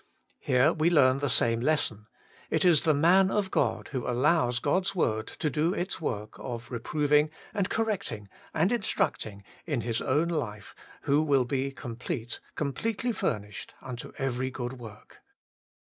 [0.39, 2.07] Here we learn the same lesson—
[2.49, 6.31] it is the man of God who al lows God's word to do its work
[6.39, 12.39] of reprov ing and correcting and instructing in his own life who will be complete,
[12.55, 15.17] completely furnished unto every good zvork.